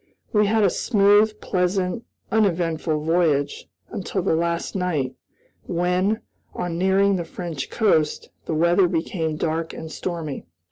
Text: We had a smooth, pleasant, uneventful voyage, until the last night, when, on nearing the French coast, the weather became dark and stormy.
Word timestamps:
We 0.33 0.47
had 0.47 0.63
a 0.63 0.69
smooth, 0.71 1.39
pleasant, 1.41 2.05
uneventful 2.31 3.01
voyage, 3.03 3.67
until 3.91 4.23
the 4.23 4.33
last 4.35 4.75
night, 4.75 5.13
when, 5.67 6.21
on 6.55 6.79
nearing 6.79 7.17
the 7.17 7.23
French 7.23 7.69
coast, 7.69 8.31
the 8.47 8.55
weather 8.55 8.87
became 8.87 9.35
dark 9.35 9.75
and 9.75 9.91
stormy. 9.91 10.47